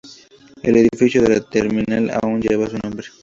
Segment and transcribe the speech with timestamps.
[0.63, 3.05] El edificio de la terminal aún lleva su nombre.